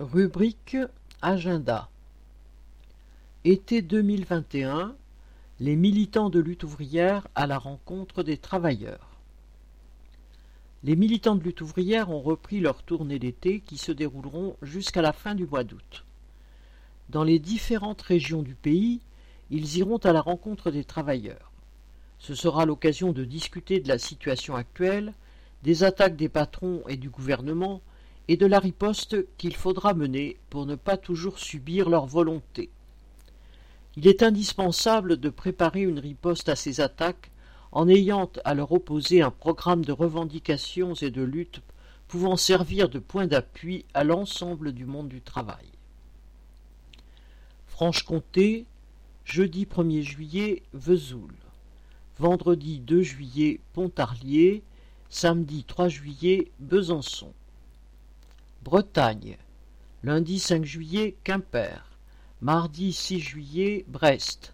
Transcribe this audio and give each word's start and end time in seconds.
Rubrique 0.00 0.78
Agenda 1.20 1.90
Été 3.44 3.82
2021 3.82 4.96
Les 5.60 5.76
militants 5.76 6.30
de 6.30 6.40
lutte 6.40 6.64
ouvrière 6.64 7.28
à 7.34 7.46
la 7.46 7.58
rencontre 7.58 8.22
des 8.22 8.38
travailleurs. 8.38 9.18
Les 10.84 10.96
militants 10.96 11.34
de 11.34 11.42
lutte 11.42 11.60
ouvrière 11.60 12.08
ont 12.08 12.22
repris 12.22 12.60
leur 12.60 12.82
tournée 12.82 13.18
d'été 13.18 13.60
qui 13.60 13.76
se 13.76 13.92
dérouleront 13.92 14.56
jusqu'à 14.62 15.02
la 15.02 15.12
fin 15.12 15.34
du 15.34 15.44
mois 15.46 15.64
d'août. 15.64 16.06
Dans 17.10 17.22
les 17.22 17.38
différentes 17.38 18.00
régions 18.00 18.40
du 18.40 18.54
pays, 18.54 19.00
ils 19.50 19.76
iront 19.76 19.98
à 19.98 20.14
la 20.14 20.22
rencontre 20.22 20.70
des 20.70 20.84
travailleurs. 20.84 21.52
Ce 22.18 22.34
sera 22.34 22.64
l'occasion 22.64 23.12
de 23.12 23.26
discuter 23.26 23.80
de 23.80 23.88
la 23.88 23.98
situation 23.98 24.54
actuelle, 24.54 25.12
des 25.62 25.84
attaques 25.84 26.16
des 26.16 26.30
patrons 26.30 26.80
et 26.88 26.96
du 26.96 27.10
gouvernement, 27.10 27.82
et 28.30 28.36
de 28.36 28.46
la 28.46 28.60
riposte 28.60 29.16
qu'il 29.38 29.56
faudra 29.56 29.92
mener 29.92 30.36
pour 30.50 30.64
ne 30.64 30.76
pas 30.76 30.96
toujours 30.96 31.40
subir 31.40 31.88
leur 31.88 32.06
volonté. 32.06 32.70
Il 33.96 34.06
est 34.06 34.22
indispensable 34.22 35.16
de 35.16 35.30
préparer 35.30 35.82
une 35.82 35.98
riposte 35.98 36.48
à 36.48 36.54
ces 36.54 36.80
attaques 36.80 37.32
en 37.72 37.88
ayant 37.88 38.30
à 38.44 38.54
leur 38.54 38.70
opposer 38.70 39.20
un 39.20 39.32
programme 39.32 39.84
de 39.84 39.90
revendications 39.90 40.94
et 40.94 41.10
de 41.10 41.24
lutte 41.24 41.60
pouvant 42.06 42.36
servir 42.36 42.88
de 42.88 43.00
point 43.00 43.26
d'appui 43.26 43.84
à 43.94 44.04
l'ensemble 44.04 44.74
du 44.74 44.86
monde 44.86 45.08
du 45.08 45.22
travail. 45.22 45.66
Franche-Comté, 47.66 48.64
jeudi 49.24 49.64
1er 49.64 50.02
juillet, 50.02 50.62
Vesoul. 50.72 51.34
Vendredi 52.16 52.78
2 52.78 53.02
juillet, 53.02 53.58
Pontarlier. 53.72 54.62
Samedi 55.08 55.64
3 55.64 55.88
juillet, 55.88 56.52
Besançon. 56.60 57.32
Bretagne. 58.62 59.38
Lundi 60.02 60.38
5 60.38 60.64
juillet, 60.64 61.16
Quimper. 61.24 61.82
Mardi 62.42 62.92
6 62.92 63.18
juillet, 63.18 63.86
Brest. 63.88 64.52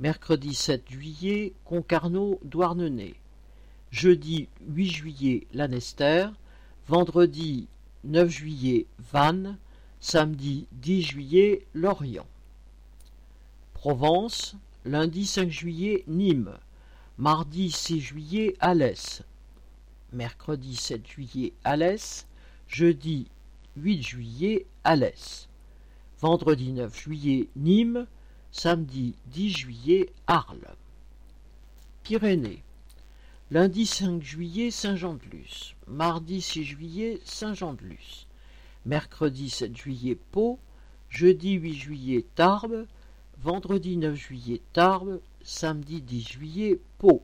Mercredi 0.00 0.54
7 0.54 0.82
juillet, 0.90 1.52
Concarneau, 1.66 2.40
Douarnenez. 2.44 3.14
Jeudi 3.90 4.48
8 4.66 4.90
juillet, 4.90 5.46
Lanester. 5.52 6.30
Vendredi 6.88 7.68
9 8.04 8.30
juillet, 8.30 8.86
Vannes. 9.12 9.56
Samedi 10.00 10.66
10 10.72 11.02
juillet, 11.02 11.66
Lorient. 11.74 12.26
Provence. 13.74 14.56
Lundi 14.86 15.26
5 15.26 15.50
juillet, 15.50 16.04
Nîmes. 16.06 16.56
Mardi 17.18 17.70
6 17.70 18.00
juillet, 18.00 18.54
Alès. 18.60 19.20
Mercredi 20.10 20.74
7 20.74 21.06
juillet, 21.06 21.52
Alès. 21.64 22.26
Jeudi 22.66 23.26
8 23.76 24.02
juillet, 24.02 24.66
Alès. 24.84 25.48
Vendredi 26.20 26.72
9 26.72 26.94
juillet, 26.94 27.48
Nîmes. 27.56 28.06
Samedi 28.50 29.14
10 29.28 29.50
juillet, 29.50 30.12
Arles. 30.26 30.76
Pyrénées. 32.02 32.62
Lundi 33.50 33.86
5 33.86 34.22
juillet, 34.22 34.70
Saint-Jean-de-Luz. 34.70 35.74
Mardi 35.86 36.42
6 36.42 36.64
juillet, 36.64 37.20
Saint-Jean-de-Luz. 37.24 38.26
Mercredi 38.84 39.48
7 39.48 39.76
juillet, 39.76 40.18
Pau. 40.32 40.58
Jeudi 41.08 41.52
8 41.52 41.74
juillet, 41.74 42.26
Tarbes. 42.34 42.86
Vendredi 43.38 43.96
9 43.96 44.14
juillet, 44.14 44.60
Tarbes. 44.74 45.20
Samedi 45.42 46.02
10 46.02 46.20
juillet, 46.20 46.80
Pau. 46.98 47.22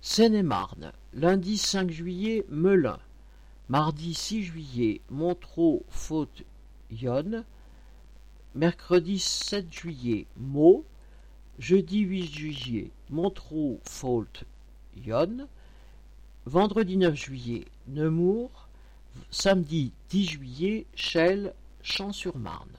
Seine-et-Marne. 0.00 0.92
Lundi 1.12 1.58
5 1.58 1.90
juillet, 1.90 2.46
Melun. 2.48 2.98
Mardi 3.68 4.14
6 4.14 4.44
juillet, 4.44 5.00
Montreux, 5.10 5.82
Faute, 5.88 6.44
Yonne. 6.92 7.44
Mercredi 8.54 9.18
7 9.18 9.72
juillet, 9.72 10.26
Meaux. 10.36 10.84
Jeudi 11.58 12.00
8 12.00 12.26
juillet, 12.32 12.90
Montreux, 13.10 13.80
Faute, 13.82 14.44
Yonne. 15.04 15.48
Vendredi 16.44 16.96
9 16.96 17.16
juillet, 17.16 17.64
Nemours. 17.88 18.68
Samedi 19.32 19.90
10 20.10 20.26
juillet, 20.26 20.86
Chelles, 20.94 21.52
Champs-sur-Marne. 21.82 22.70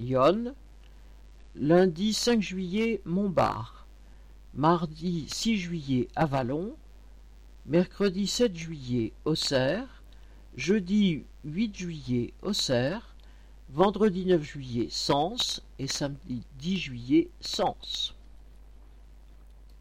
Yonne. 0.00 0.54
Lundi 1.54 2.12
5 2.12 2.42
juillet, 2.42 3.00
Montbard. 3.06 3.86
Mardi 4.52 5.26
6 5.30 5.56
juillet, 5.56 6.08
Avalon 6.14 6.76
mercredi 7.68 8.26
7 8.26 8.56
juillet 8.56 9.12
Auxerre, 9.24 10.02
jeudi 10.56 11.24
8 11.44 11.76
juillet 11.76 12.32
Auxerre, 12.42 13.14
vendredi 13.70 14.24
9 14.24 14.42
juillet 14.42 14.88
Sens. 14.90 15.62
Et 15.78 15.88
samedi 15.88 16.42
10 16.58 16.78
juillet 16.78 17.28
Sens. 17.40 18.15